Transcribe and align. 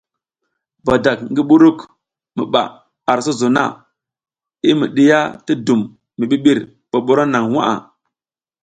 Badak 0.85 1.19
ngi 1.31 1.41
buruk 1.49 1.79
mi 2.35 2.43
ɓaʼa 2.53 2.71
ar 3.11 3.19
sozo 3.25 3.47
na 3.55 3.63
i 4.67 4.69
mi 4.79 4.85
ɗiya 4.95 5.19
ti 5.45 5.53
dum 5.65 5.81
mi 6.17 6.23
ɓiɓir 6.31 6.57
ɓoɓoro 6.91 7.23
naŋ 7.33 7.45
nwa. 7.51 7.63